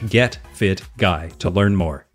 getfitguy 0.00 1.38
to 1.38 1.50
learn 1.50 1.76
more. 1.76 2.06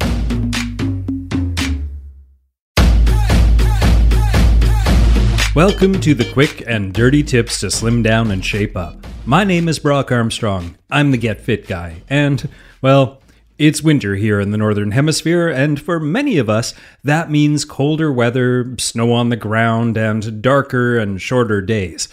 Welcome 5.55 6.00
to 6.02 6.13
the 6.13 6.30
quick 6.34 6.63
and 6.67 6.94
dirty 6.94 7.23
tips 7.23 7.59
to 7.62 7.72
slim 7.72 8.03
down 8.03 8.30
and 8.30 8.45
shape 8.45 8.77
up. 8.77 9.08
My 9.26 9.44
name 9.44 9.67
is 9.67 9.80
Brock 9.80 10.12
Armstrong. 10.12 10.77
I'm 10.91 11.09
the 11.09 11.17
Get 11.17 11.41
Fit 11.41 11.67
Guy, 11.67 12.03
and, 12.09 12.48
well, 12.81 13.22
it's 13.58 13.81
winter 13.81 14.14
here 14.14 14.39
in 14.39 14.52
the 14.52 14.58
Northern 14.59 14.91
Hemisphere, 14.91 15.48
and 15.50 15.81
for 15.81 16.00
many 16.00 16.38
of 16.38 16.48
us, 16.48 16.75
that 17.03 17.31
means 17.31 17.66
colder 17.66 18.14
weather, 18.14 18.75
snow 18.78 19.12
on 19.14 19.30
the 19.30 19.36
ground, 19.36 19.98
and 19.98 20.44
darker 20.44 21.00
and 21.00 21.20
shorter 21.20 21.59
days. 21.59 22.08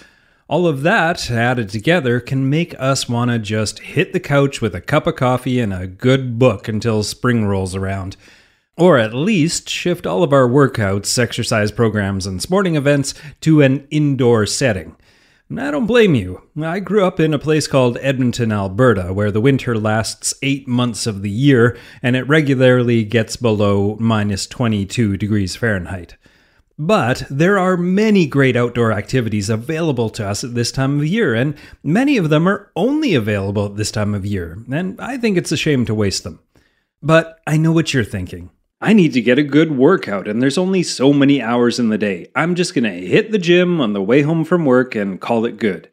All 0.55 0.69
of 0.69 0.83
that 0.83 1.33
added 1.33 1.69
together 1.69 2.21
can 2.21 2.49
make 2.49 2.77
us 2.79 3.09
want 3.09 3.33
to 3.33 3.41
just 3.41 3.81
hit 3.81 4.13
the 4.13 4.21
couch 4.21 4.61
with 4.61 4.73
a 4.73 4.81
cup 4.81 5.09
of 5.09 5.17
coffee 5.17 5.59
and 5.59 5.75
a 5.75 5.89
good 5.89 6.39
book 6.39 6.69
until 6.69 7.03
spring 7.03 7.45
rolls 7.45 7.75
around. 7.75 8.17
Or 8.77 8.97
at 8.97 9.13
least 9.13 9.69
shift 9.69 10.07
all 10.07 10.23
of 10.23 10.33
our 10.33 10.47
workouts, 10.47 11.19
exercise 11.19 11.73
programs, 11.73 12.25
and 12.25 12.41
sporting 12.41 12.77
events 12.77 13.15
to 13.41 13.63
an 13.63 13.89
indoor 13.91 14.47
setting. 14.47 14.95
I 15.51 15.73
don't 15.73 15.87
blame 15.87 16.15
you. 16.15 16.43
I 16.63 16.79
grew 16.79 17.05
up 17.05 17.19
in 17.19 17.35
a 17.35 17.39
place 17.41 17.67
called 17.67 17.99
Edmonton, 18.01 18.53
Alberta, 18.53 19.13
where 19.13 19.33
the 19.33 19.41
winter 19.41 19.77
lasts 19.77 20.35
eight 20.41 20.69
months 20.69 21.09
of 21.09 21.23
the 21.23 21.31
year 21.31 21.77
and 22.01 22.15
it 22.15 22.29
regularly 22.29 23.03
gets 23.03 23.35
below 23.35 23.97
minus 23.99 24.47
22 24.47 25.17
degrees 25.17 25.57
Fahrenheit. 25.57 26.15
But 26.79 27.23
there 27.31 27.59
are 27.59 27.77
many 27.77 28.27
great 28.27 28.57
outdoor 28.57 28.93
activities 28.93 29.49
available 29.49 30.11
to 30.11 30.27
us 30.27 30.43
at 30.43 30.55
this 30.55 30.73
time 30.73 30.99
of 30.99 31.07
year, 31.07 31.33
and 31.33 31.55
many 31.85 32.17
of 32.17 32.31
them 32.31 32.49
are 32.49 32.73
only 32.75 33.15
available 33.15 33.67
at 33.67 33.77
this 33.77 33.93
time 33.93 34.13
of 34.13 34.27
year, 34.27 34.59
and 34.71 35.01
I 35.01 35.17
think 35.17 35.37
it's 35.37 35.53
a 35.53 35.57
shame 35.57 35.87
to 35.87 35.95
waste 35.95 36.25
them. 36.25 36.41
But 37.01 37.39
I 37.47 37.59
know 37.59 37.71
what 37.71 37.95
you're 37.95 38.03
thinking. 38.03 38.51
I 38.81 38.93
need 38.93 39.13
to 39.13 39.23
get 39.23 39.39
a 39.39 39.45
good 39.45 39.77
workout, 39.77 40.27
and 40.27 40.43
there's 40.43 40.59
only 40.59 40.83
so 40.83 41.13
many 41.13 41.41
hours 41.41 41.79
in 41.79 41.91
the 41.91 41.99
day. 41.99 42.31
I'm 42.35 42.57
just 42.57 42.75
going 42.75 42.85
to 42.85 43.07
hit 43.07 43.31
the 43.31 43.39
gym 43.39 43.81
on 43.81 43.93
the 43.93 44.03
way 44.03 44.23
home 44.23 44.45
from 44.45 44.65
work 44.65 44.97
and 44.97 45.21
call 45.21 45.45
it 45.45 45.59
good. 45.59 45.89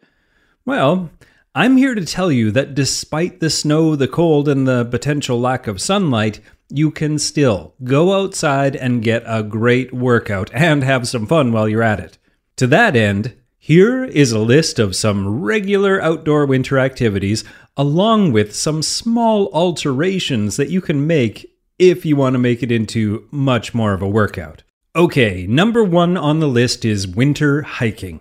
Well, 0.66 1.12
I'm 1.54 1.78
here 1.78 1.96
to 1.96 2.06
tell 2.06 2.32
you 2.32 2.50
that 2.52 2.74
despite 2.74 3.40
the 3.40 3.50
snow, 3.50 3.96
the 3.96 4.08
cold, 4.08 4.50
and 4.50 4.68
the 4.68 4.86
potential 4.86 5.40
lack 5.40 5.68
of 5.68 5.80
sunlight, 5.80 6.40
you 6.72 6.92
can 6.92 7.20
still 7.20 7.74
go 7.84 8.14
outside 8.14 8.76
and 8.76 9.04
get 9.04 9.24
a 9.26 9.44
great 9.44 9.94
workout 9.94 10.50
and 10.54 10.84
have 10.84 11.08
some 11.08 11.28
fun 11.28 11.52
while 11.52 11.68
you're 11.68 11.84
at 11.84 12.00
it. 12.00 12.18
To 12.58 12.68
that 12.68 12.96
end, 12.96 13.36
here 13.58 14.04
is 14.04 14.32
a 14.32 14.40
list 14.40 14.80
of 14.80 14.96
some 14.96 15.42
regular 15.42 16.02
outdoor 16.02 16.46
winter 16.46 16.80
activities, 16.80 17.44
along 17.78 18.32
with 18.32 18.56
some 18.56 18.82
small 18.82 19.50
alterations 19.54 20.58
that 20.58 20.70
you 20.70 20.82
can 20.82 21.06
make 21.06 21.56
if 21.78 22.06
you 22.06 22.16
want 22.16 22.34
to 22.34 22.40
make 22.40 22.64
it 22.64 22.72
into 22.72 23.28
much 23.32 23.74
more 23.74 23.94
of 23.94 24.02
a 24.02 24.08
workout. 24.08 24.64
Okay, 24.96 25.46
number 25.48 25.84
one 25.84 26.18
on 26.18 26.40
the 26.40 26.48
list 26.48 26.84
is 26.86 27.08
winter 27.08 27.62
hiking. 27.62 28.20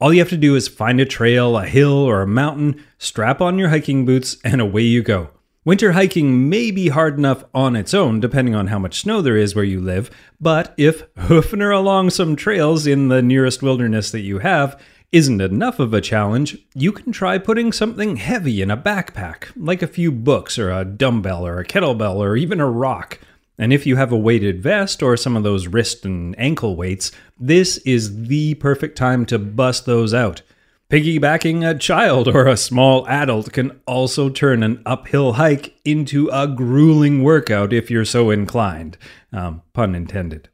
All 0.00 0.12
you 0.12 0.20
have 0.20 0.30
to 0.30 0.36
do 0.36 0.54
is 0.54 0.68
find 0.68 1.00
a 1.00 1.04
trail, 1.04 1.58
a 1.58 1.66
hill, 1.66 1.92
or 1.92 2.22
a 2.22 2.26
mountain, 2.26 2.82
strap 2.96 3.40
on 3.40 3.58
your 3.58 3.68
hiking 3.68 4.06
boots, 4.06 4.36
and 4.44 4.60
away 4.60 4.82
you 4.82 5.02
go. 5.02 5.30
Winter 5.70 5.92
hiking 5.92 6.48
may 6.48 6.72
be 6.72 6.88
hard 6.88 7.16
enough 7.16 7.44
on 7.54 7.76
its 7.76 7.94
own, 7.94 8.18
depending 8.18 8.56
on 8.56 8.66
how 8.66 8.78
much 8.80 9.02
snow 9.02 9.22
there 9.22 9.36
is 9.36 9.54
where 9.54 9.62
you 9.62 9.80
live, 9.80 10.10
but 10.40 10.74
if 10.76 11.04
hoofing 11.16 11.62
along 11.62 12.10
some 12.10 12.34
trails 12.34 12.88
in 12.88 13.06
the 13.06 13.22
nearest 13.22 13.62
wilderness 13.62 14.10
that 14.10 14.22
you 14.22 14.40
have 14.40 14.82
isn't 15.12 15.40
enough 15.40 15.78
of 15.78 15.94
a 15.94 16.00
challenge, 16.00 16.58
you 16.74 16.90
can 16.90 17.12
try 17.12 17.38
putting 17.38 17.70
something 17.70 18.16
heavy 18.16 18.60
in 18.60 18.68
a 18.68 18.76
backpack, 18.76 19.52
like 19.54 19.80
a 19.80 19.86
few 19.86 20.10
books 20.10 20.58
or 20.58 20.72
a 20.72 20.84
dumbbell 20.84 21.46
or 21.46 21.60
a 21.60 21.64
kettlebell 21.64 22.16
or 22.16 22.36
even 22.36 22.58
a 22.60 22.68
rock. 22.68 23.20
And 23.56 23.72
if 23.72 23.86
you 23.86 23.94
have 23.94 24.10
a 24.10 24.18
weighted 24.18 24.60
vest 24.60 25.04
or 25.04 25.16
some 25.16 25.36
of 25.36 25.44
those 25.44 25.68
wrist 25.68 26.04
and 26.04 26.36
ankle 26.36 26.74
weights, 26.74 27.12
this 27.38 27.78
is 27.86 28.26
the 28.26 28.54
perfect 28.54 28.98
time 28.98 29.24
to 29.26 29.38
bust 29.38 29.86
those 29.86 30.12
out. 30.12 30.42
Piggybacking 30.90 31.64
a 31.64 31.78
child 31.78 32.26
or 32.26 32.48
a 32.48 32.56
small 32.56 33.06
adult 33.06 33.52
can 33.52 33.80
also 33.86 34.28
turn 34.28 34.64
an 34.64 34.82
uphill 34.84 35.34
hike 35.34 35.72
into 35.84 36.28
a 36.32 36.48
grueling 36.48 37.22
workout 37.22 37.72
if 37.72 37.92
you're 37.92 38.04
so 38.04 38.30
inclined. 38.30 38.98
Um, 39.32 39.62
pun 39.72 39.94
intended. 39.94 40.48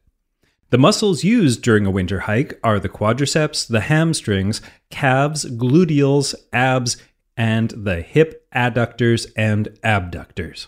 The 0.69 0.77
muscles 0.77 1.23
used 1.23 1.63
during 1.63 1.87
a 1.87 1.91
winter 1.91 2.19
hike 2.19 2.59
are 2.63 2.79
the 2.79 2.87
quadriceps, 2.87 3.67
the 3.67 3.79
hamstrings, 3.79 4.61
calves, 4.91 5.43
gluteals, 5.43 6.35
abs, 6.53 6.97
and 7.35 7.71
the 7.71 8.03
hip 8.03 8.47
adductors 8.53 9.31
and 9.35 9.69
abductors. 9.81 10.67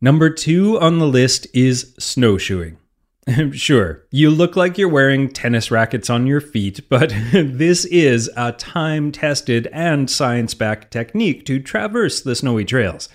Number 0.00 0.30
two 0.30 0.80
on 0.80 0.98
the 0.98 1.06
list 1.06 1.46
is 1.54 1.94
snowshoeing. 1.96 2.76
sure, 3.52 4.04
you 4.10 4.30
look 4.30 4.54
like 4.54 4.78
you're 4.78 4.88
wearing 4.88 5.28
tennis 5.28 5.70
rackets 5.70 6.08
on 6.08 6.26
your 6.26 6.40
feet, 6.40 6.88
but 6.88 7.12
this 7.32 7.84
is 7.86 8.30
a 8.36 8.52
time 8.52 9.10
tested 9.10 9.66
and 9.72 10.08
science 10.08 10.54
backed 10.54 10.92
technique 10.92 11.44
to 11.46 11.58
traverse 11.58 12.20
the 12.20 12.36
snowy 12.36 12.64
trails. 12.64 13.08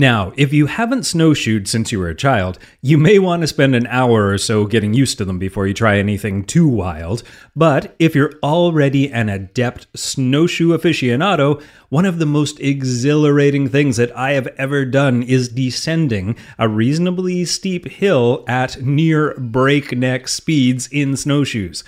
Now, 0.00 0.32
if 0.34 0.50
you 0.54 0.64
haven't 0.64 1.04
snowshoed 1.04 1.68
since 1.68 1.92
you 1.92 1.98
were 1.98 2.08
a 2.08 2.14
child, 2.14 2.58
you 2.80 2.96
may 2.96 3.18
want 3.18 3.42
to 3.42 3.46
spend 3.46 3.74
an 3.74 3.86
hour 3.88 4.30
or 4.30 4.38
so 4.38 4.64
getting 4.64 4.94
used 4.94 5.18
to 5.18 5.26
them 5.26 5.38
before 5.38 5.66
you 5.66 5.74
try 5.74 5.98
anything 5.98 6.42
too 6.42 6.66
wild. 6.66 7.22
But 7.54 7.96
if 7.98 8.14
you're 8.14 8.32
already 8.42 9.12
an 9.12 9.28
adept 9.28 9.88
snowshoe 9.94 10.70
aficionado, 10.70 11.62
one 11.90 12.06
of 12.06 12.18
the 12.18 12.24
most 12.24 12.58
exhilarating 12.60 13.68
things 13.68 13.98
that 13.98 14.16
I 14.16 14.32
have 14.32 14.46
ever 14.56 14.86
done 14.86 15.22
is 15.22 15.50
descending 15.50 16.34
a 16.58 16.66
reasonably 16.66 17.44
steep 17.44 17.86
hill 17.86 18.42
at 18.48 18.80
near 18.80 19.34
breakneck 19.34 20.28
speeds 20.28 20.88
in 20.90 21.14
snowshoes. 21.14 21.84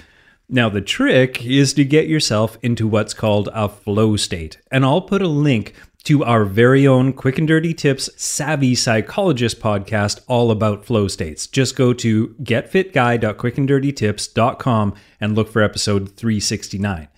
Now, 0.55 0.69
the 0.69 0.83
trick 0.83 1.47
is 1.47 1.73
to 1.73 1.83
get 1.83 2.09
yourself 2.09 2.59
into 2.61 2.87
what's 2.87 3.15
called 3.15 3.49
a 3.55 3.71
flow 3.71 4.17
state, 4.17 4.59
and 4.71 4.85
I'll 4.85 5.01
put 5.01 5.23
a 5.23 5.27
link 5.27 5.73
to 6.05 6.23
our 6.25 6.45
very 6.45 6.87
own 6.87 7.15
Quick 7.15 7.39
and 7.39 7.49
Dirty 7.49 7.73
Tips 7.73 8.11
Savvy 8.23 8.75
Psychologist 8.75 9.61
podcast 9.61 10.21
all 10.27 10.51
about 10.51 10.85
flow 10.85 11.09
states. 11.09 11.47
Just 11.47 11.75
go 11.75 11.95
to 11.95 12.37
getfitguy.quickanddirtytips.com 12.43 14.95
and 15.23 15.35
look 15.35 15.49
for 15.49 15.63
episode 15.63 16.15
369. 16.17 17.09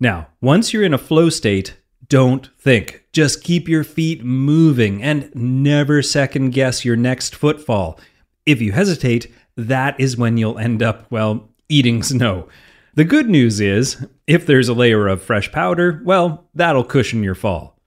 Now, 0.00 0.26
once 0.40 0.72
you're 0.72 0.82
in 0.82 0.92
a 0.92 0.98
flow 0.98 1.30
state, 1.30 1.76
don't 2.08 2.50
think. 2.58 3.04
Just 3.12 3.44
keep 3.44 3.68
your 3.68 3.84
feet 3.84 4.24
moving 4.24 5.04
and 5.04 5.30
never 5.36 6.02
second 6.02 6.50
guess 6.50 6.84
your 6.84 6.96
next 6.96 7.36
footfall. 7.36 8.00
If 8.44 8.60
you 8.60 8.72
hesitate, 8.72 9.32
that 9.56 10.00
is 10.00 10.16
when 10.16 10.36
you'll 10.36 10.58
end 10.58 10.82
up, 10.82 11.08
well, 11.12 11.48
eating 11.68 12.02
snow. 12.02 12.48
The 12.94 13.04
good 13.04 13.28
news 13.28 13.60
is, 13.60 14.06
if 14.26 14.46
there's 14.46 14.68
a 14.68 14.74
layer 14.74 15.06
of 15.06 15.22
fresh 15.22 15.52
powder, 15.52 16.00
well, 16.04 16.48
that'll 16.54 16.84
cushion 16.84 17.22
your 17.22 17.34
fall. 17.34 17.78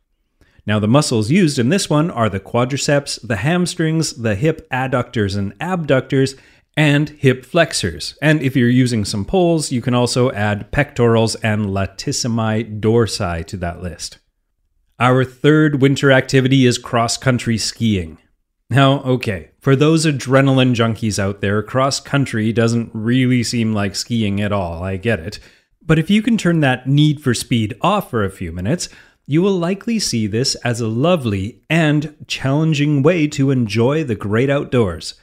Now, 0.65 0.77
the 0.77 0.87
muscles 0.87 1.31
used 1.31 1.57
in 1.57 1.69
this 1.69 1.89
one 1.89 2.11
are 2.11 2.29
the 2.29 2.39
quadriceps, 2.39 3.25
the 3.27 3.37
hamstrings, 3.37 4.13
the 4.13 4.35
hip 4.35 4.69
adductors 4.69 5.35
and 5.35 5.53
abductors, 5.59 6.35
and 6.77 7.09
hip 7.09 7.43
flexors. 7.43 8.15
And 8.21 8.41
if 8.41 8.55
you're 8.55 8.69
using 8.69 9.03
some 9.03 9.25
poles, 9.25 9.71
you 9.71 9.81
can 9.81 9.95
also 9.95 10.31
add 10.31 10.71
pectorals 10.71 11.35
and 11.35 11.65
latissimus 11.65 12.79
dorsi 12.79 13.45
to 13.47 13.57
that 13.57 13.81
list. 13.81 14.19
Our 14.99 15.25
third 15.25 15.81
winter 15.81 16.11
activity 16.11 16.65
is 16.65 16.77
cross 16.77 17.17
country 17.17 17.57
skiing. 17.57 18.17
Now, 18.69 19.01
okay, 19.01 19.49
for 19.59 19.75
those 19.75 20.05
adrenaline 20.05 20.75
junkies 20.75 21.17
out 21.17 21.41
there, 21.41 21.63
cross 21.63 21.99
country 21.99 22.53
doesn't 22.53 22.91
really 22.93 23.41
seem 23.41 23.73
like 23.73 23.95
skiing 23.95 24.39
at 24.41 24.51
all, 24.51 24.83
I 24.83 24.97
get 24.97 25.19
it. 25.19 25.39
But 25.81 25.97
if 25.97 26.11
you 26.11 26.21
can 26.21 26.37
turn 26.37 26.59
that 26.59 26.87
need 26.87 27.19
for 27.19 27.33
speed 27.33 27.75
off 27.81 28.11
for 28.11 28.23
a 28.23 28.29
few 28.29 28.51
minutes, 28.51 28.87
you 29.25 29.41
will 29.41 29.57
likely 29.57 29.97
see 29.97 30.27
this 30.27 30.53
as 30.55 30.81
a 30.81 30.87
lovely 30.87 31.63
and 31.67 32.15
challenging 32.27 33.01
way 33.01 33.27
to 33.27 33.49
enjoy 33.49 34.03
the 34.03 34.15
great 34.15 34.51
outdoors. 34.51 35.15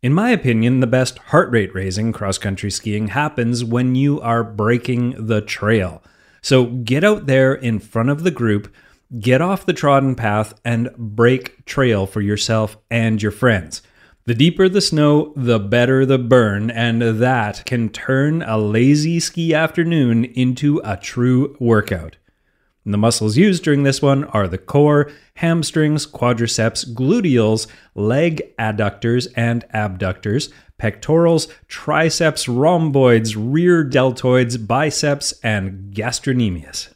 In 0.00 0.12
my 0.12 0.30
opinion, 0.30 0.78
the 0.78 0.86
best 0.86 1.18
heart 1.18 1.50
rate 1.50 1.74
raising 1.74 2.12
cross 2.12 2.38
country 2.38 2.70
skiing 2.70 3.08
happens 3.08 3.64
when 3.64 3.96
you 3.96 4.20
are 4.20 4.44
breaking 4.44 5.26
the 5.26 5.40
trail. 5.40 6.04
So 6.40 6.66
get 6.66 7.02
out 7.02 7.26
there 7.26 7.54
in 7.54 7.78
front 7.78 8.10
of 8.10 8.22
the 8.22 8.32
group, 8.32 8.72
get 9.18 9.40
off 9.40 9.66
the 9.66 9.72
trodden 9.72 10.14
path, 10.14 10.54
and 10.64 10.90
break 10.96 11.64
trail 11.64 12.06
for 12.06 12.20
yourself 12.20 12.76
and 12.90 13.22
your 13.22 13.32
friends. 13.32 13.82
The 14.24 14.34
deeper 14.34 14.68
the 14.68 14.80
snow, 14.80 15.32
the 15.34 15.58
better 15.58 16.06
the 16.06 16.18
burn, 16.18 16.70
and 16.70 17.02
that 17.02 17.64
can 17.64 17.88
turn 17.88 18.42
a 18.42 18.56
lazy 18.56 19.18
ski 19.18 19.52
afternoon 19.52 20.24
into 20.24 20.80
a 20.84 20.96
true 20.96 21.56
workout. 21.58 22.16
And 22.84 22.94
the 22.94 22.98
muscles 22.98 23.36
used 23.36 23.64
during 23.64 23.82
this 23.82 24.00
one 24.00 24.24
are 24.24 24.48
the 24.48 24.58
core, 24.58 25.10
hamstrings, 25.34 26.06
quadriceps, 26.06 26.94
gluteals, 26.94 27.66
leg 27.94 28.54
adductors 28.58 29.26
and 29.36 29.64
abductors, 29.72 30.50
pectorals, 30.78 31.48
triceps, 31.68 32.48
rhomboids, 32.48 33.36
rear 33.36 33.84
deltoids, 33.84 34.66
biceps, 34.66 35.32
and 35.44 35.92
gastrocnemius. 35.94 36.91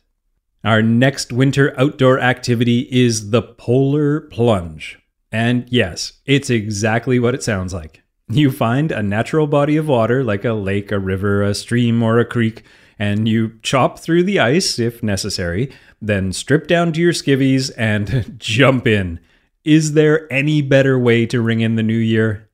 Our 0.67 0.83
next 0.83 1.33
winter 1.33 1.73
outdoor 1.79 2.19
activity 2.21 2.81
is 2.91 3.31
the 3.31 3.41
polar 3.41 4.21
plunge. 4.21 4.99
And 5.33 5.67
yes, 5.71 6.15
it's 6.27 6.51
exactly 6.51 7.19
what 7.19 7.35
it 7.35 7.43
sounds 7.43 7.73
like. 7.73 8.03
You 8.29 8.51
find 8.51 8.93
a 8.93 9.03
natural 9.03 9.47
body 9.47 9.79
of 9.79 9.89
water 9.89 10.23
like 10.25 10.45
a 10.45 10.53
lake, 10.53 10.93
a 10.93 10.99
river, 10.99 11.43
a 11.43 11.55
stream, 11.55 12.03
or 12.03 12.19
a 12.19 12.25
creek 12.27 12.65
and 12.99 13.29
you 13.29 13.59
chop 13.63 13.99
through 13.99 14.25
the 14.25 14.41
ice 14.41 14.79
if 14.79 15.03
necessary, 15.03 15.71
then 16.01 16.33
strip 16.33 16.67
down 16.67 16.93
to 16.93 17.01
your 17.01 17.13
skivvies 17.13 17.71
and 17.77 18.35
jump 18.39 18.87
in. 18.87 19.21
Is 19.65 19.93
there 19.93 20.31
any 20.33 20.63
better 20.63 20.99
way 20.99 21.27
to 21.27 21.41
ring 21.41 21.61
in 21.61 21.77
the 21.77 21.83
new 21.83 21.97
year? 21.97 22.49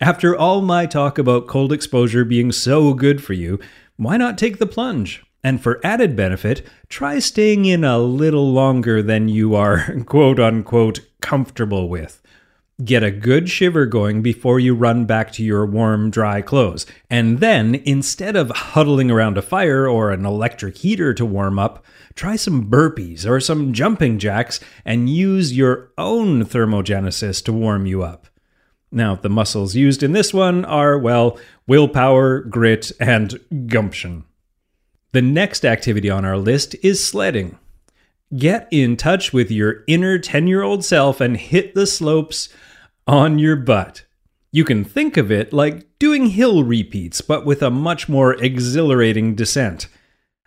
After 0.00 0.36
all 0.36 0.60
my 0.60 0.86
talk 0.86 1.18
about 1.18 1.48
cold 1.48 1.72
exposure 1.72 2.24
being 2.24 2.52
so 2.52 2.94
good 2.94 3.22
for 3.22 3.32
you, 3.32 3.58
why 3.96 4.16
not 4.16 4.38
take 4.38 4.58
the 4.58 4.66
plunge? 4.66 5.24
And 5.44 5.62
for 5.62 5.80
added 5.84 6.16
benefit, 6.16 6.66
try 6.88 7.18
staying 7.20 7.64
in 7.64 7.84
a 7.84 7.98
little 7.98 8.52
longer 8.52 9.02
than 9.02 9.28
you 9.28 9.54
are 9.54 10.00
quote 10.06 10.40
unquote 10.40 11.00
comfortable 11.20 11.88
with. 11.88 12.20
Get 12.84 13.02
a 13.02 13.10
good 13.10 13.50
shiver 13.50 13.86
going 13.86 14.22
before 14.22 14.60
you 14.60 14.72
run 14.72 15.04
back 15.04 15.32
to 15.32 15.42
your 15.42 15.66
warm, 15.66 16.10
dry 16.10 16.42
clothes. 16.42 16.86
And 17.10 17.40
then, 17.40 17.74
instead 17.84 18.36
of 18.36 18.50
huddling 18.50 19.10
around 19.10 19.36
a 19.36 19.42
fire 19.42 19.88
or 19.88 20.12
an 20.12 20.24
electric 20.24 20.76
heater 20.76 21.12
to 21.14 21.26
warm 21.26 21.58
up, 21.58 21.84
try 22.14 22.36
some 22.36 22.70
burpees 22.70 23.28
or 23.28 23.40
some 23.40 23.72
jumping 23.72 24.20
jacks 24.20 24.60
and 24.84 25.08
use 25.08 25.56
your 25.56 25.90
own 25.98 26.44
thermogenesis 26.44 27.44
to 27.46 27.52
warm 27.52 27.84
you 27.84 28.04
up. 28.04 28.28
Now, 28.92 29.16
the 29.16 29.28
muscles 29.28 29.74
used 29.74 30.04
in 30.04 30.12
this 30.12 30.32
one 30.32 30.64
are, 30.64 30.96
well, 30.96 31.36
willpower, 31.66 32.40
grit, 32.40 32.92
and 33.00 33.40
gumption. 33.66 34.24
The 35.12 35.22
next 35.22 35.64
activity 35.64 36.10
on 36.10 36.24
our 36.24 36.36
list 36.36 36.76
is 36.82 37.04
sledding. 37.04 37.58
Get 38.36 38.68
in 38.70 38.96
touch 38.96 39.32
with 39.32 39.50
your 39.50 39.84
inner 39.86 40.18
10 40.18 40.46
year 40.46 40.62
old 40.62 40.84
self 40.84 41.20
and 41.20 41.36
hit 41.36 41.74
the 41.74 41.86
slopes 41.86 42.50
on 43.06 43.38
your 43.38 43.56
butt. 43.56 44.04
You 44.52 44.64
can 44.64 44.84
think 44.84 45.16
of 45.16 45.32
it 45.32 45.52
like 45.52 45.98
doing 45.98 46.26
hill 46.26 46.62
repeats, 46.62 47.22
but 47.22 47.46
with 47.46 47.62
a 47.62 47.70
much 47.70 48.08
more 48.08 48.34
exhilarating 48.34 49.34
descent. 49.34 49.88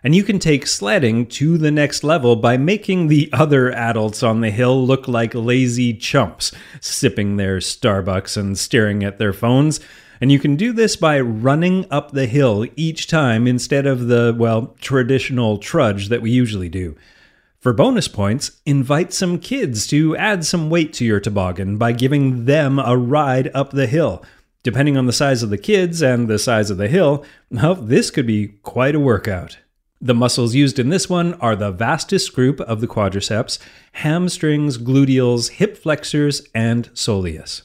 And 0.04 0.14
you 0.14 0.22
can 0.24 0.38
take 0.38 0.66
sledding 0.66 1.26
to 1.26 1.58
the 1.58 1.70
next 1.70 2.02
level 2.02 2.34
by 2.36 2.56
making 2.56 3.06
the 3.06 3.30
other 3.32 3.72
adults 3.72 4.22
on 4.22 4.40
the 4.40 4.50
hill 4.50 4.84
look 4.84 5.06
like 5.06 5.34
lazy 5.34 5.94
chumps, 5.94 6.52
sipping 6.80 7.36
their 7.36 7.58
Starbucks 7.58 8.36
and 8.36 8.58
staring 8.58 9.04
at 9.04 9.18
their 9.18 9.32
phones. 9.32 9.80
And 10.22 10.30
you 10.30 10.38
can 10.38 10.54
do 10.54 10.72
this 10.72 10.94
by 10.94 11.18
running 11.18 11.84
up 11.90 12.12
the 12.12 12.26
hill 12.26 12.64
each 12.76 13.08
time 13.08 13.48
instead 13.48 13.88
of 13.88 14.06
the, 14.06 14.32
well, 14.38 14.76
traditional 14.80 15.58
trudge 15.58 16.10
that 16.10 16.22
we 16.22 16.30
usually 16.30 16.68
do. 16.68 16.96
For 17.58 17.72
bonus 17.72 18.06
points, 18.06 18.60
invite 18.64 19.12
some 19.12 19.40
kids 19.40 19.84
to 19.88 20.16
add 20.16 20.44
some 20.44 20.70
weight 20.70 20.92
to 20.92 21.04
your 21.04 21.18
toboggan 21.18 21.76
by 21.76 21.90
giving 21.90 22.44
them 22.44 22.78
a 22.78 22.96
ride 22.96 23.50
up 23.52 23.72
the 23.72 23.88
hill. 23.88 24.24
Depending 24.62 24.96
on 24.96 25.06
the 25.06 25.12
size 25.12 25.42
of 25.42 25.50
the 25.50 25.58
kids 25.58 26.00
and 26.00 26.28
the 26.28 26.38
size 26.38 26.70
of 26.70 26.78
the 26.78 26.86
hill, 26.86 27.24
well, 27.50 27.74
this 27.74 28.12
could 28.12 28.26
be 28.26 28.46
quite 28.62 28.94
a 28.94 29.00
workout. 29.00 29.58
The 30.00 30.14
muscles 30.14 30.54
used 30.54 30.78
in 30.78 30.90
this 30.90 31.10
one 31.10 31.34
are 31.40 31.56
the 31.56 31.72
vastus 31.72 32.28
group 32.28 32.60
of 32.60 32.80
the 32.80 32.86
quadriceps, 32.86 33.58
hamstrings, 33.90 34.78
gluteals, 34.78 35.48
hip 35.50 35.76
flexors, 35.76 36.46
and 36.54 36.88
soleus. 36.94 37.62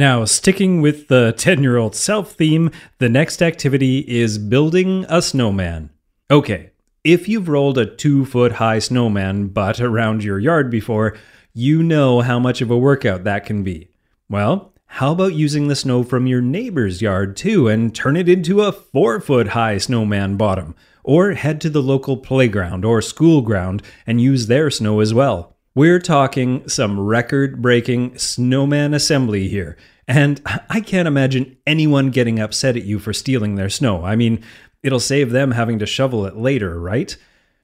Now, 0.00 0.24
sticking 0.24 0.80
with 0.80 1.08
the 1.08 1.34
10 1.36 1.62
year 1.62 1.76
old 1.76 1.94
self 1.94 2.32
theme, 2.32 2.70
the 2.96 3.10
next 3.10 3.42
activity 3.42 3.98
is 3.98 4.38
building 4.38 5.04
a 5.10 5.20
snowman. 5.20 5.90
Okay, 6.30 6.70
if 7.04 7.28
you've 7.28 7.50
rolled 7.50 7.76
a 7.76 7.84
two 7.84 8.24
foot 8.24 8.52
high 8.52 8.78
snowman 8.78 9.48
butt 9.48 9.78
around 9.78 10.24
your 10.24 10.38
yard 10.38 10.70
before, 10.70 11.18
you 11.52 11.82
know 11.82 12.22
how 12.22 12.38
much 12.38 12.62
of 12.62 12.70
a 12.70 12.78
workout 12.78 13.24
that 13.24 13.44
can 13.44 13.62
be. 13.62 13.90
Well, 14.26 14.72
how 14.86 15.12
about 15.12 15.34
using 15.34 15.68
the 15.68 15.76
snow 15.76 16.02
from 16.02 16.26
your 16.26 16.40
neighbor's 16.40 17.02
yard 17.02 17.36
too 17.36 17.68
and 17.68 17.94
turn 17.94 18.16
it 18.16 18.26
into 18.26 18.62
a 18.62 18.72
four 18.72 19.20
foot 19.20 19.48
high 19.48 19.76
snowman 19.76 20.38
bottom? 20.38 20.74
Or 21.04 21.32
head 21.32 21.60
to 21.60 21.68
the 21.68 21.82
local 21.82 22.16
playground 22.16 22.86
or 22.86 23.02
school 23.02 23.42
ground 23.42 23.82
and 24.06 24.18
use 24.18 24.46
their 24.46 24.70
snow 24.70 25.00
as 25.00 25.12
well. 25.12 25.58
We're 25.74 26.00
talking 26.00 26.68
some 26.68 26.98
record 26.98 27.62
breaking 27.62 28.18
snowman 28.18 28.94
assembly 28.94 29.48
here. 29.48 29.76
And 30.08 30.42
I 30.68 30.80
can't 30.80 31.06
imagine 31.06 31.56
anyone 31.66 32.10
getting 32.10 32.40
upset 32.40 32.76
at 32.76 32.84
you 32.84 32.98
for 32.98 33.12
stealing 33.12 33.54
their 33.54 33.70
snow. 33.70 34.04
I 34.04 34.16
mean, 34.16 34.42
It'll 34.82 35.00
save 35.00 35.30
them 35.30 35.52
having 35.52 35.78
to 35.80 35.86
shovel 35.86 36.24
it 36.26 36.36
later, 36.36 36.80
right? 36.80 37.14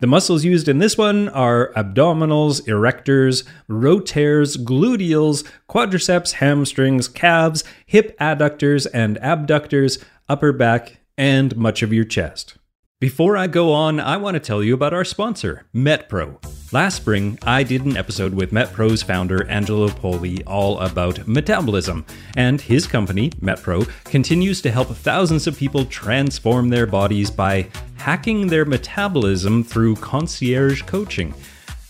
The 0.00 0.06
muscles 0.06 0.44
used 0.44 0.68
in 0.68 0.78
this 0.78 0.98
one 0.98 1.30
are 1.30 1.72
abdominals, 1.74 2.60
erectors, 2.66 3.44
rotatores, 3.70 4.58
gluteals, 4.58 5.48
quadriceps, 5.68 6.32
hamstrings, 6.32 7.08
calves, 7.08 7.64
hip 7.86 8.16
adductors 8.20 8.86
and 8.92 9.16
abductors, 9.22 10.04
upper 10.28 10.52
back, 10.52 10.98
and 11.16 11.56
much 11.56 11.82
of 11.82 11.94
your 11.94 12.04
chest. 12.04 12.58
Before 13.00 13.38
I 13.38 13.46
go 13.46 13.72
on, 13.72 13.98
I 13.98 14.18
want 14.18 14.34
to 14.34 14.40
tell 14.40 14.62
you 14.62 14.74
about 14.74 14.92
our 14.92 15.04
sponsor, 15.04 15.66
MetPro. 15.74 16.55
Last 16.72 16.96
spring, 16.96 17.38
I 17.44 17.62
did 17.62 17.84
an 17.84 17.96
episode 17.96 18.34
with 18.34 18.50
MetPro's 18.50 19.00
founder, 19.00 19.48
Angelo 19.48 19.88
Poli, 19.88 20.42
all 20.44 20.80
about 20.80 21.24
metabolism. 21.28 22.04
And 22.36 22.60
his 22.60 22.88
company, 22.88 23.30
MetPro, 23.40 23.88
continues 24.04 24.60
to 24.62 24.72
help 24.72 24.88
thousands 24.88 25.46
of 25.46 25.56
people 25.56 25.84
transform 25.84 26.68
their 26.68 26.86
bodies 26.86 27.30
by 27.30 27.68
hacking 27.94 28.48
their 28.48 28.64
metabolism 28.64 29.62
through 29.62 29.94
concierge 29.96 30.82
coaching. 30.82 31.34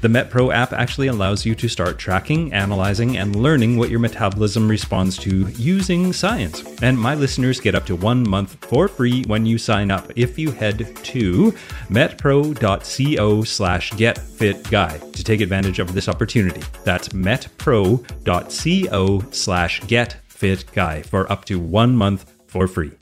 The 0.00 0.08
MetPro 0.08 0.52
app 0.54 0.72
actually 0.72 1.08
allows 1.08 1.44
you 1.44 1.54
to 1.54 1.68
start 1.68 1.98
tracking, 1.98 2.52
analyzing, 2.54 3.18
and 3.18 3.36
learning 3.36 3.76
what 3.76 3.90
your 3.90 3.98
metabolism 3.98 4.66
responds 4.68 5.18
to 5.18 5.48
using 5.50 6.14
science. 6.14 6.64
And 6.80 6.98
my 6.98 7.14
listeners 7.14 7.60
get 7.60 7.74
up 7.74 7.84
to 7.86 7.96
one 7.96 8.26
month 8.28 8.64
for 8.64 8.88
free 8.88 9.24
when 9.24 9.44
you 9.44 9.58
sign 9.58 9.90
up 9.90 10.10
if 10.16 10.38
you 10.38 10.52
head 10.52 10.96
to 11.04 11.52
metpro.co 11.90 13.44
slash 13.44 13.92
getfitguy 13.92 15.12
to 15.12 15.24
take 15.24 15.42
advantage 15.42 15.78
of 15.78 15.92
this 15.92 16.08
opportunity. 16.08 16.62
That's 16.84 17.10
metpro.co 17.10 18.04
slash 19.30 19.80
getfitguy 19.82 21.04
for 21.06 21.30
up 21.30 21.44
to 21.46 21.58
one 21.60 21.94
month 21.94 22.32
for 22.46 22.66
free. 22.66 22.92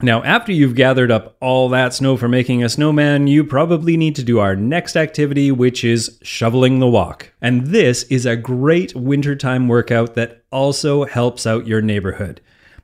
Now, 0.00 0.22
after 0.22 0.52
you've 0.52 0.76
gathered 0.76 1.10
up 1.10 1.36
all 1.40 1.68
that 1.70 1.92
snow 1.92 2.16
for 2.16 2.28
making 2.28 2.62
a 2.62 2.68
snowman, 2.68 3.26
you 3.26 3.42
probably 3.42 3.96
need 3.96 4.14
to 4.14 4.22
do 4.22 4.38
our 4.38 4.54
next 4.54 4.96
activity, 4.96 5.50
which 5.50 5.82
is 5.82 6.20
shoveling 6.22 6.78
the 6.78 6.86
walk. 6.86 7.32
And 7.42 7.66
this 7.66 8.04
is 8.04 8.24
a 8.24 8.36
great 8.36 8.94
wintertime 8.94 9.66
workout 9.66 10.14
that 10.14 10.44
also 10.52 11.04
helps 11.04 11.48
out 11.48 11.66
your 11.66 11.82
neighborhood. 11.82 12.40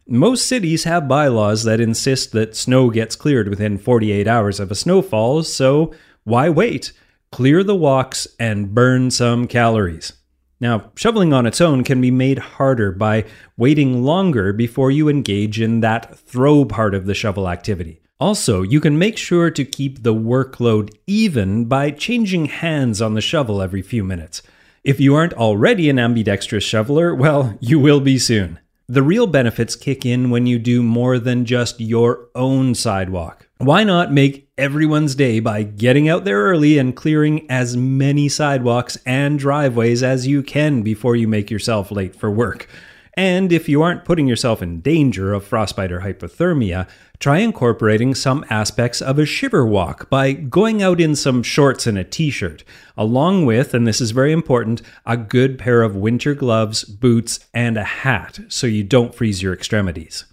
Most 0.09 0.49
cities 0.49 0.83
have 0.85 1.07
bylaws 1.07 1.63
that 1.63 1.81
insist 1.81 2.33
that 2.33 2.57
snow 2.57 2.91
gets 2.91 3.15
cleared 3.15 3.49
within 3.49 3.79
48 3.79 4.27
hours 4.27 4.59
of 4.59 4.73
a 4.73 4.75
snowfall, 4.75 5.45
so 5.45 5.95
why 6.25 6.49
wait? 6.49 6.93
Clear 7.31 7.63
the 7.63 7.77
walks 7.77 8.27
and 8.41 8.75
burn 8.75 9.13
some 9.13 9.47
calories. 9.47 10.15
Now, 10.61 10.93
shoveling 10.97 11.33
on 11.33 11.47
its 11.47 11.61
own 11.61 11.85
can 11.85 12.01
be 12.01 12.11
made 12.11 12.39
harder 12.39 12.93
by 12.93 13.25
waiting 13.57 14.05
longer 14.05 14.53
before 14.53 14.91
you 14.91 15.09
engage 15.09 15.61
in 15.61 15.81
that 15.81 16.19
throw 16.19 16.65
part 16.65 16.95
of 16.95 17.07
the 17.07 17.15
shovel 17.15 17.49
activity. 17.49 18.01
Also, 18.21 18.63
you 18.63 18.81
can 18.81 18.97
make 18.97 19.19
sure 19.19 19.51
to 19.51 19.65
keep 19.65 20.03
the 20.03 20.15
workload 20.15 20.95
even 21.07 21.65
by 21.65 21.91
changing 21.91 22.47
hands 22.47 23.03
on 23.03 23.15
the 23.15 23.21
shovel 23.21 23.61
every 23.61 23.83
few 23.83 24.05
minutes. 24.05 24.41
If 24.85 25.01
you 25.01 25.15
aren't 25.15 25.35
already 25.35 25.91
an 25.91 25.99
ambidextrous 25.99 26.63
shoveler, 26.63 27.15
well, 27.15 27.59
you 27.61 27.79
will 27.79 28.01
be 28.01 28.19
soon. 28.19 28.61
The 28.87 29.03
real 29.03 29.27
benefits 29.27 29.77
kick 29.77 30.07
in 30.07 30.31
when 30.31 30.47
you 30.47 30.59
do 30.59 30.83
more 30.83 31.19
than 31.19 31.47
just 31.47 31.81
your 31.81 32.29
own 32.35 32.75
sidewalk. 32.75 33.44
Why 33.59 33.85
not 33.85 34.13
make 34.13 34.51
everyone's 34.59 35.15
day 35.15 35.39
by 35.39 35.63
getting 35.63 36.09
out 36.09 36.25
there 36.25 36.43
early 36.43 36.77
and 36.77 36.95
clearing 36.95 37.49
as 37.49 37.77
many 37.77 38.29
sidewalks 38.29 38.99
and 39.07 39.39
driveways 39.39 40.03
as 40.03 40.27
you 40.27 40.43
can 40.43 40.83
before 40.83 41.15
you 41.15 41.29
make 41.29 41.53
yourself 41.53 41.93
late 41.93 42.17
for 42.17 42.29
work? 42.29 42.69
And 43.17 43.53
if 43.53 43.69
you 43.69 43.81
aren't 43.81 44.05
putting 44.05 44.27
yourself 44.27 44.61
in 44.61 44.81
danger 44.81 45.33
of 45.33 45.45
frostbite 45.47 45.93
or 45.93 46.01
hypothermia, 46.01 46.89
try 47.21 47.39
incorporating 47.39 48.17
some 48.17 48.45
aspects 48.51 49.01
of 49.01 49.21
a 49.21 49.25
shiver 49.25 49.65
walk 49.65 50.11
by 50.11 50.33
going 50.33 50.83
out 50.83 51.01
in 51.01 51.15
some 51.15 51.45
shorts 51.45 51.87
and 51.87 51.97
a 51.97 52.03
t 52.03 52.31
shirt, 52.31 52.65
along 52.97 53.47
with, 53.47 53.73
and 53.73 53.87
this 53.87 54.01
is 54.01 54.11
very 54.11 54.33
important, 54.33 54.83
a 55.07 55.17
good 55.17 55.61
pair 55.61 55.83
of 55.83 55.95
winter 55.95 56.35
gloves, 56.35 56.83
boots, 56.83 57.39
and 57.55 57.77
a 57.77 57.85
hat 57.85 58.41
so 58.49 58.67
you 58.67 58.83
don't 58.83 59.15
freeze 59.15 59.43
your 59.43 59.55
extremities. 59.55 60.25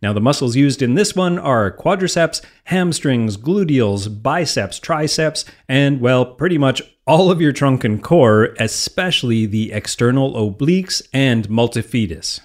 Now, 0.00 0.12
the 0.12 0.20
muscles 0.20 0.54
used 0.54 0.80
in 0.80 0.94
this 0.94 1.16
one 1.16 1.38
are 1.38 1.72
quadriceps, 1.72 2.40
hamstrings, 2.64 3.36
gluteals, 3.36 4.22
biceps, 4.22 4.78
triceps, 4.78 5.44
and, 5.68 6.00
well, 6.00 6.24
pretty 6.24 6.56
much 6.56 6.82
all 7.06 7.30
of 7.30 7.40
your 7.40 7.52
trunk 7.52 7.82
and 7.82 8.02
core, 8.02 8.54
especially 8.60 9.46
the 9.46 9.72
external 9.72 10.34
obliques 10.34 11.02
and 11.12 11.48
multifidus. 11.48 12.40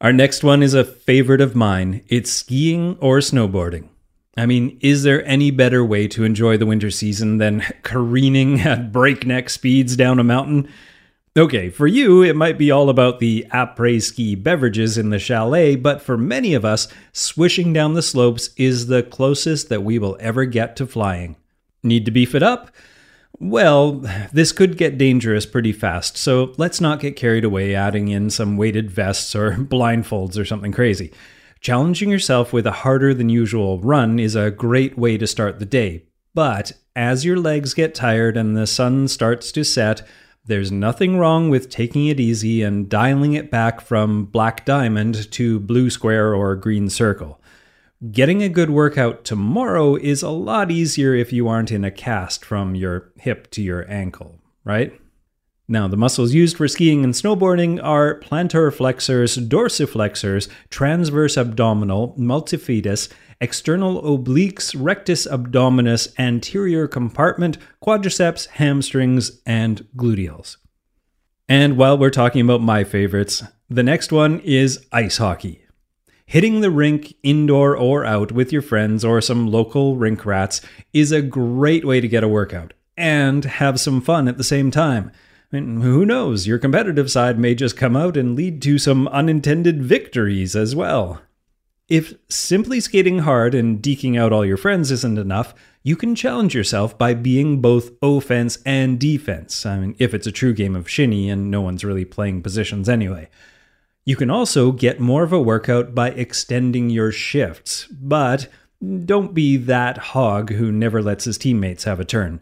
Our 0.00 0.12
next 0.12 0.42
one 0.42 0.62
is 0.62 0.74
a 0.74 0.84
favorite 0.84 1.40
of 1.40 1.54
mine 1.54 2.02
it's 2.08 2.30
skiing 2.30 2.96
or 3.00 3.18
snowboarding. 3.18 3.88
I 4.36 4.46
mean, 4.46 4.78
is 4.80 5.02
there 5.02 5.24
any 5.26 5.50
better 5.50 5.84
way 5.84 6.08
to 6.08 6.24
enjoy 6.24 6.56
the 6.56 6.66
winter 6.66 6.90
season 6.90 7.36
than 7.36 7.60
careening 7.82 8.60
at 8.60 8.92
breakneck 8.92 9.50
speeds 9.50 9.94
down 9.94 10.18
a 10.18 10.24
mountain? 10.24 10.68
Okay, 11.34 11.70
for 11.70 11.86
you, 11.86 12.22
it 12.22 12.36
might 12.36 12.58
be 12.58 12.70
all 12.70 12.90
about 12.90 13.18
the 13.18 13.46
après 13.50 14.02
ski 14.02 14.34
beverages 14.34 14.98
in 14.98 15.08
the 15.08 15.18
chalet, 15.18 15.76
but 15.76 16.02
for 16.02 16.18
many 16.18 16.52
of 16.52 16.62
us, 16.62 16.88
swishing 17.12 17.72
down 17.72 17.94
the 17.94 18.02
slopes 18.02 18.50
is 18.58 18.88
the 18.88 19.02
closest 19.02 19.70
that 19.70 19.82
we 19.82 19.98
will 19.98 20.18
ever 20.20 20.44
get 20.44 20.76
to 20.76 20.86
flying. 20.86 21.36
Need 21.82 22.04
to 22.04 22.10
beef 22.10 22.34
it 22.34 22.42
up? 22.42 22.70
Well, 23.38 24.06
this 24.30 24.52
could 24.52 24.76
get 24.76 24.98
dangerous 24.98 25.46
pretty 25.46 25.72
fast, 25.72 26.18
so 26.18 26.52
let's 26.58 26.82
not 26.82 27.00
get 27.00 27.16
carried 27.16 27.44
away 27.44 27.74
adding 27.74 28.08
in 28.08 28.28
some 28.28 28.58
weighted 28.58 28.90
vests 28.90 29.34
or 29.34 29.52
blindfolds 29.56 30.38
or 30.38 30.44
something 30.44 30.70
crazy. 30.70 31.14
Challenging 31.62 32.10
yourself 32.10 32.52
with 32.52 32.66
a 32.66 32.72
harder 32.72 33.14
than 33.14 33.30
usual 33.30 33.80
run 33.80 34.18
is 34.18 34.36
a 34.36 34.50
great 34.50 34.98
way 34.98 35.16
to 35.16 35.26
start 35.26 35.60
the 35.60 35.64
day, 35.64 36.04
but 36.34 36.72
as 36.94 37.24
your 37.24 37.38
legs 37.38 37.72
get 37.72 37.94
tired 37.94 38.36
and 38.36 38.54
the 38.54 38.66
sun 38.66 39.08
starts 39.08 39.50
to 39.52 39.64
set, 39.64 40.06
there's 40.44 40.72
nothing 40.72 41.18
wrong 41.18 41.50
with 41.50 41.70
taking 41.70 42.06
it 42.06 42.18
easy 42.18 42.62
and 42.62 42.88
dialing 42.88 43.34
it 43.34 43.50
back 43.50 43.80
from 43.80 44.24
black 44.24 44.64
diamond 44.64 45.30
to 45.32 45.60
blue 45.60 45.88
square 45.88 46.34
or 46.34 46.56
green 46.56 46.88
circle. 46.88 47.40
Getting 48.10 48.42
a 48.42 48.48
good 48.48 48.70
workout 48.70 49.24
tomorrow 49.24 49.94
is 49.94 50.22
a 50.22 50.30
lot 50.30 50.72
easier 50.72 51.14
if 51.14 51.32
you 51.32 51.46
aren't 51.46 51.70
in 51.70 51.84
a 51.84 51.90
cast 51.92 52.44
from 52.44 52.74
your 52.74 53.12
hip 53.16 53.48
to 53.52 53.62
your 53.62 53.88
ankle, 53.88 54.40
right? 54.64 54.98
Now, 55.72 55.88
the 55.88 55.96
muscles 55.96 56.34
used 56.34 56.58
for 56.58 56.68
skiing 56.68 57.02
and 57.02 57.14
snowboarding 57.14 57.82
are 57.82 58.20
plantar 58.20 58.70
flexors, 58.70 59.38
dorsiflexors, 59.38 60.50
transverse 60.68 61.38
abdominal, 61.38 62.14
multifidus, 62.18 63.10
external 63.40 64.02
obliques, 64.02 64.76
rectus 64.78 65.26
abdominis, 65.26 66.12
anterior 66.18 66.86
compartment, 66.86 67.56
quadriceps, 67.82 68.48
hamstrings, 68.48 69.40
and 69.46 69.86
gluteals. 69.96 70.58
And 71.48 71.78
while 71.78 71.96
we're 71.96 72.10
talking 72.10 72.42
about 72.42 72.60
my 72.60 72.84
favorites, 72.84 73.42
the 73.70 73.82
next 73.82 74.12
one 74.12 74.40
is 74.40 74.86
ice 74.92 75.16
hockey. 75.16 75.64
Hitting 76.26 76.60
the 76.60 76.70
rink, 76.70 77.14
indoor 77.22 77.74
or 77.74 78.04
out, 78.04 78.30
with 78.30 78.52
your 78.52 78.60
friends 78.60 79.06
or 79.06 79.22
some 79.22 79.46
local 79.50 79.96
rink 79.96 80.26
rats 80.26 80.60
is 80.92 81.12
a 81.12 81.22
great 81.22 81.86
way 81.86 82.02
to 82.02 82.08
get 82.08 82.22
a 82.22 82.28
workout 82.28 82.74
and 82.94 83.46
have 83.46 83.80
some 83.80 84.02
fun 84.02 84.28
at 84.28 84.36
the 84.36 84.44
same 84.44 84.70
time. 84.70 85.10
Who 85.52 86.06
knows, 86.06 86.46
your 86.46 86.58
competitive 86.58 87.10
side 87.10 87.38
may 87.38 87.54
just 87.54 87.76
come 87.76 87.94
out 87.94 88.16
and 88.16 88.34
lead 88.34 88.62
to 88.62 88.78
some 88.78 89.06
unintended 89.08 89.82
victories 89.82 90.56
as 90.56 90.74
well. 90.74 91.20
If 91.90 92.14
simply 92.30 92.80
skating 92.80 93.18
hard 93.18 93.54
and 93.54 93.82
deking 93.82 94.18
out 94.18 94.32
all 94.32 94.46
your 94.46 94.56
friends 94.56 94.90
isn't 94.90 95.18
enough, 95.18 95.52
you 95.82 95.94
can 95.94 96.14
challenge 96.14 96.54
yourself 96.54 96.96
by 96.96 97.12
being 97.12 97.60
both 97.60 97.90
offense 98.00 98.58
and 98.64 98.98
defense. 98.98 99.66
I 99.66 99.78
mean, 99.78 99.94
if 99.98 100.14
it's 100.14 100.26
a 100.26 100.32
true 100.32 100.54
game 100.54 100.74
of 100.74 100.88
shinny 100.88 101.28
and 101.28 101.50
no 101.50 101.60
one's 101.60 101.84
really 101.84 102.06
playing 102.06 102.42
positions 102.42 102.88
anyway. 102.88 103.28
You 104.06 104.16
can 104.16 104.30
also 104.30 104.72
get 104.72 105.00
more 105.00 105.22
of 105.22 105.34
a 105.34 105.42
workout 105.42 105.94
by 105.94 106.12
extending 106.12 106.88
your 106.88 107.12
shifts, 107.12 107.86
but 107.88 108.48
don't 109.04 109.34
be 109.34 109.58
that 109.58 109.98
hog 109.98 110.50
who 110.52 110.72
never 110.72 111.02
lets 111.02 111.24
his 111.24 111.36
teammates 111.36 111.84
have 111.84 112.00
a 112.00 112.06
turn. 112.06 112.40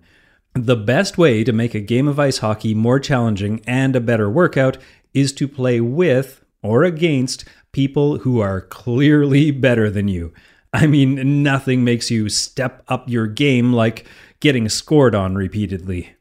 The 0.55 0.77
best 0.77 1.17
way 1.17 1.45
to 1.45 1.53
make 1.53 1.75
a 1.75 1.81
game 1.81 2.09
of 2.09 2.19
ice 2.19 2.39
hockey 2.39 2.75
more 2.75 2.99
challenging 2.99 3.63
and 3.67 3.95
a 3.95 4.01
better 4.01 4.29
workout 4.29 4.79
is 5.15 5.33
to 5.35 5.47
play 5.47 5.81
with 5.81 6.45
or 6.63 6.83
against 6.83 7.45
people 7.73 8.19
who 8.19 8.41
are 8.41 8.61
clearly 8.61 9.53
better 9.53 9.91
than 9.91 10.09
you. 10.09 10.33
I 10.73 10.87
mean, 10.87 11.43
nothing 11.43 11.85
makes 11.85 12.11
you 12.11 12.29
step 12.29 12.83
up 12.89 13.09
your 13.09 13.27
game 13.27 13.73
like 13.73 14.07
getting 14.41 14.69
scored 14.69 15.15
on 15.15 15.35
repeatedly. 15.35 16.15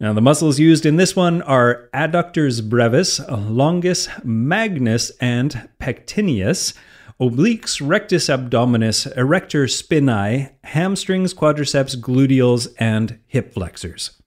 Now, 0.00 0.12
the 0.12 0.20
muscles 0.20 0.58
used 0.58 0.84
in 0.84 0.96
this 0.96 1.14
one 1.14 1.42
are 1.42 1.88
adductors 1.94 2.66
brevis, 2.68 3.20
longus, 3.28 4.08
magnus, 4.24 5.10
and 5.20 5.68
pectineus, 5.78 6.74
obliques, 7.22 7.80
rectus 7.80 8.26
abdominis, 8.26 9.06
erector 9.16 9.66
spinae, 9.66 10.50
hamstrings, 10.64 11.32
quadriceps, 11.32 11.96
gluteals, 11.96 12.66
and 12.78 13.20
hip 13.28 13.54
flexors. 13.54 14.20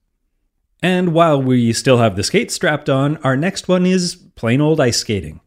And 0.82 1.12
while 1.12 1.42
we 1.42 1.74
still 1.74 1.98
have 1.98 2.16
the 2.16 2.24
skates 2.24 2.54
strapped 2.54 2.88
on, 2.88 3.18
our 3.18 3.36
next 3.36 3.68
one 3.68 3.84
is 3.84 4.16
plain 4.34 4.62
old 4.62 4.80
ice 4.80 4.96
skating. 4.96 5.40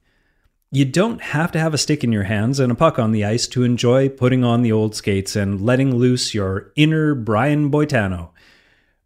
You 0.72 0.86
don't 0.86 1.22
have 1.22 1.52
to 1.54 1.60
have 1.60 1.74
a 1.74 1.80
stick 1.80 2.04
in 2.04 2.12
your 2.12 2.26
hands 2.26 2.60
and 2.60 2.72
a 2.72 2.76
puck 2.76 3.00
on 3.00 3.12
the 3.12 3.26
ice 3.26 3.48
to 3.48 3.64
enjoy 3.64 4.10
putting 4.10 4.44
on 4.44 4.62
the 4.62 4.72
old 4.72 4.96
skates 4.96 5.36
and 5.36 5.60
letting 5.60 5.96
loose 5.96 6.36
your 6.36 6.72
inner 6.76 7.16
Brian 7.16 7.72
Boitano. 7.72 8.30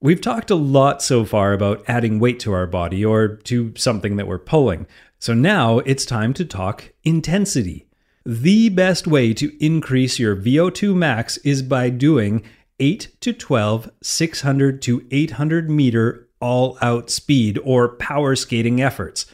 We've 0.01 0.19
talked 0.19 0.51
a 0.51 0.55
lot 0.55 1.01
so 1.01 1.23
far 1.23 1.53
about 1.53 1.85
adding 1.88 2.19
weight 2.19 2.41
to 2.41 2.51
our 2.51 2.67
body 2.67 3.05
or 3.05 3.38
to 3.38 3.73
something 3.77 4.17
that 4.17 4.27
we're 4.27 4.38
pulling. 4.38 4.85
So 5.17 5.33
now 5.33 5.79
it's 5.79 6.03
time 6.03 6.33
to 6.33 6.43
talk 6.43 6.91
intensity. 7.05 7.88
The 8.25 8.70
best 8.70 9.06
way 9.06 9.34
to 9.34 9.51
increase 9.60 10.18
your 10.18 10.34
VO2 10.34 10.96
max 10.96 11.36
is 11.38 11.62
by 11.62 11.89
doing 11.89 12.42
8 12.80 13.15
to 13.20 13.34
12 13.34 13.92
600 14.01 14.82
to 14.84 15.06
800 15.12 15.70
meter 15.70 16.30
all 16.39 16.77
out 16.82 17.10
speed 17.10 17.60
or 17.65 17.89
power 17.89 18.38
skating 18.38 18.82
efforts. 18.82 19.25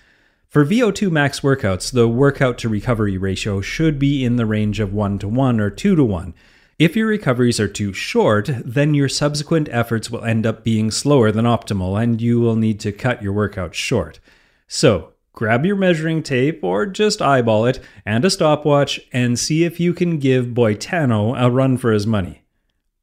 For 0.48 0.66
VO2 0.66 1.12
max 1.12 1.42
workouts, 1.42 1.92
the 1.92 2.08
workout 2.08 2.58
to 2.60 2.70
recovery 2.70 3.16
ratio 3.16 3.62
should 3.62 4.00
be 4.00 4.26
in 4.26 4.38
the 4.38 4.48
range 4.48 4.80
of 4.80 4.92
1 4.92 5.20
to 5.20 5.28
1 5.28 5.60
or 5.60 5.70
2 5.70 5.96
to 5.96 6.04
1. 6.04 6.34
If 6.80 6.96
your 6.96 7.06
recoveries 7.06 7.60
are 7.60 7.68
too 7.68 7.94
short, 7.94 8.50
then 8.66 8.96
your 8.96 9.10
subsequent 9.10 9.70
efforts 9.72 10.10
will 10.10 10.26
end 10.26 10.48
up 10.48 10.64
being 10.64 10.90
slower 10.90 11.32
than 11.32 11.46
optimal 11.46 12.02
and 12.02 12.20
you 12.20 12.40
will 12.40 12.56
need 12.56 12.80
to 12.80 12.92
cut 12.92 13.22
your 13.22 13.34
workout 13.34 13.76
short. 13.76 14.20
So, 14.68 15.14
grab 15.40 15.66
your 15.66 15.78
measuring 15.78 16.22
tape 16.22 16.62
or 16.66 16.86
just 16.86 17.22
eyeball 17.22 17.66
it 17.66 17.80
and 18.06 18.26
a 18.26 18.30
stopwatch 18.30 19.00
and 19.14 19.40
see 19.40 19.64
if 19.64 19.80
you 19.80 19.94
can 19.94 20.20
give 20.20 20.48
Boitano 20.48 21.34
a 21.42 21.50
run 21.50 21.78
for 21.78 21.94
his 21.94 22.06
money. 22.06 22.42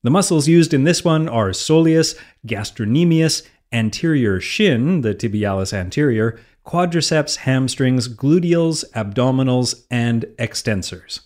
The 0.03 0.11
muscles 0.11 0.47
used 0.47 0.75
in 0.75 0.85
this 0.85 1.03
one 1.03 1.31
are 1.31 1.49
soleus, 1.49 2.15
gastrocnemius, 2.47 3.41
anterior 3.73 4.39
shin, 4.39 5.01
the 5.01 5.15
tibialis 5.15 5.73
anterior, 5.73 6.39
quadriceps, 6.63 7.37
hamstrings, 7.37 8.07
gluteals, 8.07 8.85
abdominals, 8.91 9.87
and 9.91 10.27
extensors. 10.39 11.21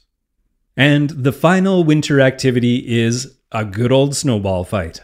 And 0.77 1.11
the 1.11 1.33
final 1.33 1.83
winter 1.83 2.21
activity 2.21 3.01
is 3.01 3.37
a 3.51 3.65
good 3.65 3.91
old 3.91 4.15
snowball 4.15 4.63
fight. 4.63 5.01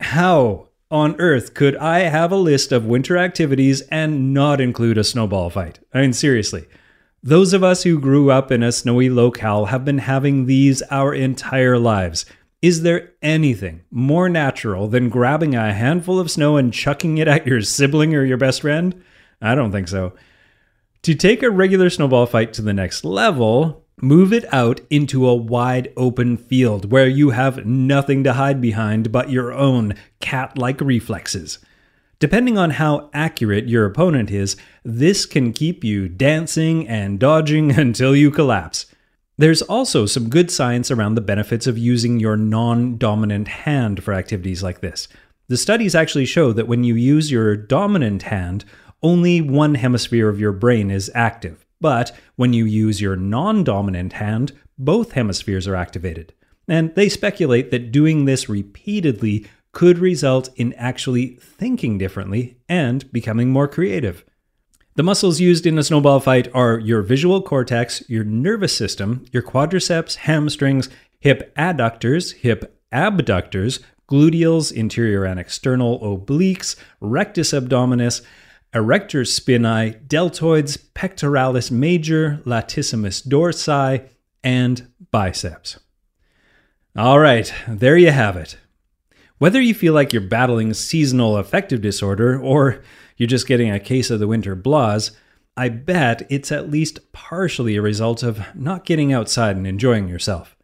How 0.00 0.70
on 0.94 1.16
earth 1.18 1.54
could 1.54 1.76
I 1.76 2.00
have 2.02 2.30
a 2.30 2.36
list 2.36 2.70
of 2.70 2.86
winter 2.86 3.18
activities 3.18 3.80
and 3.90 4.32
not 4.32 4.60
include 4.60 4.96
a 4.96 5.02
snowball 5.02 5.50
fight? 5.50 5.80
I 5.92 6.00
mean, 6.00 6.12
seriously. 6.12 6.66
Those 7.20 7.52
of 7.52 7.64
us 7.64 7.82
who 7.82 7.98
grew 7.98 8.30
up 8.30 8.52
in 8.52 8.62
a 8.62 8.70
snowy 8.70 9.10
locale 9.10 9.66
have 9.66 9.84
been 9.84 9.98
having 9.98 10.46
these 10.46 10.82
our 10.92 11.12
entire 11.12 11.78
lives. 11.78 12.24
Is 12.62 12.82
there 12.82 13.10
anything 13.22 13.82
more 13.90 14.28
natural 14.28 14.86
than 14.86 15.08
grabbing 15.08 15.56
a 15.56 15.72
handful 15.72 16.20
of 16.20 16.30
snow 16.30 16.56
and 16.56 16.72
chucking 16.72 17.18
it 17.18 17.26
at 17.26 17.46
your 17.46 17.60
sibling 17.60 18.14
or 18.14 18.24
your 18.24 18.36
best 18.36 18.60
friend? 18.60 19.02
I 19.42 19.56
don't 19.56 19.72
think 19.72 19.88
so. 19.88 20.12
To 21.02 21.14
take 21.14 21.42
a 21.42 21.50
regular 21.50 21.90
snowball 21.90 22.26
fight 22.26 22.52
to 22.52 22.62
the 22.62 22.72
next 22.72 23.04
level, 23.04 23.83
Move 24.00 24.32
it 24.32 24.44
out 24.52 24.80
into 24.90 25.26
a 25.26 25.34
wide 25.34 25.92
open 25.96 26.36
field 26.36 26.90
where 26.90 27.06
you 27.06 27.30
have 27.30 27.64
nothing 27.64 28.24
to 28.24 28.32
hide 28.32 28.60
behind 28.60 29.12
but 29.12 29.30
your 29.30 29.52
own 29.52 29.94
cat 30.20 30.58
like 30.58 30.80
reflexes. 30.80 31.58
Depending 32.18 32.58
on 32.58 32.70
how 32.70 33.10
accurate 33.12 33.68
your 33.68 33.84
opponent 33.86 34.30
is, 34.30 34.56
this 34.84 35.26
can 35.26 35.52
keep 35.52 35.84
you 35.84 36.08
dancing 36.08 36.88
and 36.88 37.20
dodging 37.20 37.70
until 37.78 38.16
you 38.16 38.30
collapse. 38.30 38.86
There's 39.36 39.62
also 39.62 40.06
some 40.06 40.28
good 40.28 40.50
science 40.50 40.90
around 40.90 41.16
the 41.16 41.20
benefits 41.20 41.66
of 41.66 41.76
using 41.76 42.20
your 42.20 42.36
non 42.36 42.98
dominant 42.98 43.48
hand 43.48 44.02
for 44.02 44.14
activities 44.14 44.62
like 44.62 44.80
this. 44.80 45.08
The 45.48 45.56
studies 45.56 45.94
actually 45.94 46.26
show 46.26 46.52
that 46.52 46.68
when 46.68 46.84
you 46.84 46.94
use 46.94 47.30
your 47.30 47.56
dominant 47.56 48.22
hand, 48.22 48.64
only 49.02 49.40
one 49.40 49.74
hemisphere 49.74 50.28
of 50.28 50.40
your 50.40 50.52
brain 50.52 50.90
is 50.90 51.10
active. 51.14 51.63
But 51.80 52.12
when 52.36 52.52
you 52.52 52.64
use 52.64 53.00
your 53.00 53.16
non 53.16 53.64
dominant 53.64 54.14
hand, 54.14 54.52
both 54.78 55.12
hemispheres 55.12 55.68
are 55.68 55.76
activated. 55.76 56.32
And 56.68 56.94
they 56.94 57.08
speculate 57.08 57.70
that 57.70 57.92
doing 57.92 58.24
this 58.24 58.48
repeatedly 58.48 59.46
could 59.72 59.98
result 59.98 60.48
in 60.56 60.72
actually 60.74 61.38
thinking 61.40 61.98
differently 61.98 62.56
and 62.68 63.10
becoming 63.12 63.50
more 63.50 63.68
creative. 63.68 64.24
The 64.96 65.02
muscles 65.02 65.40
used 65.40 65.66
in 65.66 65.76
a 65.76 65.82
snowball 65.82 66.20
fight 66.20 66.48
are 66.54 66.78
your 66.78 67.02
visual 67.02 67.42
cortex, 67.42 68.08
your 68.08 68.22
nervous 68.22 68.76
system, 68.76 69.26
your 69.32 69.42
quadriceps, 69.42 70.14
hamstrings, 70.14 70.88
hip 71.18 71.52
adductors, 71.56 72.32
hip 72.34 72.80
abductors, 72.92 73.80
gluteals, 74.08 74.70
interior 74.72 75.24
and 75.24 75.40
external 75.40 75.98
obliques, 76.00 76.76
rectus 77.00 77.52
abdominis, 77.52 78.22
erector 78.74 79.22
spinae, 79.22 80.06
deltoids, 80.06 80.76
pectoralis 80.94 81.70
major, 81.70 82.40
latissimus 82.44 83.26
dorsi, 83.26 84.08
and 84.42 84.88
biceps. 85.10 85.78
All 86.96 87.18
right, 87.18 87.52
there 87.68 87.96
you 87.96 88.10
have 88.10 88.36
it. 88.36 88.58
Whether 89.38 89.60
you 89.60 89.74
feel 89.74 89.94
like 89.94 90.12
you're 90.12 90.22
battling 90.22 90.74
seasonal 90.74 91.36
affective 91.36 91.80
disorder 91.80 92.40
or 92.40 92.82
you're 93.16 93.26
just 93.26 93.46
getting 93.46 93.70
a 93.70 93.80
case 93.80 94.10
of 94.10 94.20
the 94.20 94.28
winter 94.28 94.54
blahs, 94.56 95.10
I 95.56 95.68
bet 95.68 96.26
it's 96.30 96.50
at 96.50 96.70
least 96.70 97.12
partially 97.12 97.76
a 97.76 97.82
result 97.82 98.22
of 98.22 98.42
not 98.54 98.84
getting 98.84 99.12
outside 99.12 99.56
and 99.56 99.66
enjoying 99.66 100.08
yourself. 100.08 100.56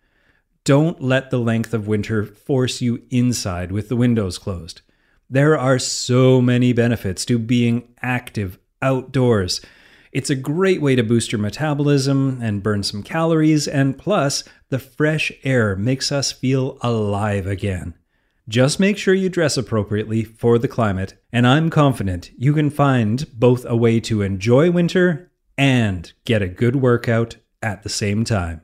Don't 0.65 1.01
let 1.01 1.31
the 1.31 1.39
length 1.39 1.73
of 1.73 1.89
winter 1.89 2.25
force 2.25 2.81
you 2.81 3.03
inside 3.11 3.73
with 3.73 3.89
the 3.89 3.97
windows 3.97 4.39
closed. 4.39 4.83
There 5.33 5.57
are 5.57 5.79
so 5.79 6.43
many 6.43 6.73
benefits 6.73 7.25
to 7.27 7.39
being 7.39 7.95
active 8.03 8.59
outdoors. 8.83 9.61
It's 10.11 10.29
a 10.29 10.35
great 10.35 10.83
way 10.83 10.97
to 10.97 11.05
boost 11.05 11.31
your 11.31 11.39
metabolism 11.39 12.41
and 12.43 12.65
burn 12.65 12.83
some 12.83 13.05
calories, 13.05 13.69
and 13.69 13.97
plus, 13.97 14.43
the 14.71 14.81
fresh 14.81 15.31
air 15.45 15.77
makes 15.77 16.11
us 16.11 16.33
feel 16.33 16.79
alive 16.83 17.47
again. 17.47 17.95
Just 18.49 18.81
make 18.81 18.99
sure 18.99 19.15
you 19.15 19.29
dress 19.29 19.57
appropriately 19.57 20.25
for 20.25 20.59
the 20.59 20.67
climate, 20.67 21.15
and 21.33 21.47
I'm 21.47 21.71
confident 21.71 22.33
you 22.37 22.53
can 22.53 22.69
find 22.69 23.25
both 23.33 23.65
a 23.65 23.77
way 23.77 24.01
to 24.01 24.23
enjoy 24.23 24.73
winter 24.73 25.31
and 25.57 26.13
get 26.25 26.43
a 26.43 26.49
good 26.49 26.75
workout 26.75 27.37
at 27.63 27.85
the 27.85 27.89
same 27.89 28.25
time. 28.25 28.63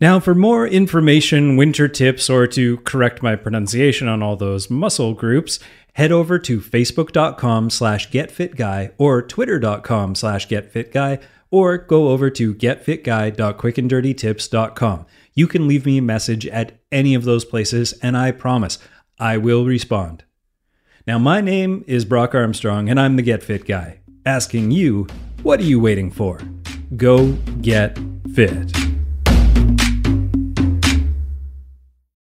Now, 0.00 0.18
for 0.18 0.34
more 0.34 0.66
information, 0.66 1.58
winter 1.58 1.86
tips, 1.86 2.30
or 2.30 2.46
to 2.46 2.78
correct 2.78 3.22
my 3.22 3.36
pronunciation 3.36 4.08
on 4.08 4.22
all 4.22 4.34
those 4.34 4.70
muscle 4.70 5.12
groups, 5.12 5.60
head 5.94 6.12
over 6.12 6.38
to 6.38 6.60
facebook.com 6.60 7.70
slash 7.70 8.10
getfitguy 8.10 8.92
or 8.98 9.22
twitter.com 9.22 10.14
slash 10.14 10.46
getfitguy 10.48 11.22
or 11.50 11.78
go 11.78 12.08
over 12.08 12.28
to 12.30 12.54
getfitguy.quickanddirtytips.com. 12.54 15.06
You 15.34 15.46
can 15.46 15.68
leave 15.68 15.86
me 15.86 15.98
a 15.98 16.02
message 16.02 16.46
at 16.46 16.78
any 16.92 17.14
of 17.14 17.24
those 17.24 17.44
places, 17.44 17.92
and 18.02 18.16
I 18.16 18.32
promise 18.32 18.78
I 19.18 19.36
will 19.36 19.64
respond. 19.64 20.24
Now, 21.06 21.18
my 21.18 21.40
name 21.40 21.84
is 21.86 22.04
Brock 22.04 22.34
Armstrong, 22.34 22.88
and 22.88 23.00
I'm 23.00 23.16
the 23.16 23.22
Get 23.22 23.42
Fit 23.42 23.66
Guy, 23.66 24.00
asking 24.24 24.70
you, 24.70 25.06
what 25.42 25.60
are 25.60 25.64
you 25.64 25.80
waiting 25.80 26.10
for? 26.10 26.40
Go 26.96 27.32
get 27.62 27.98
fit. 28.34 28.72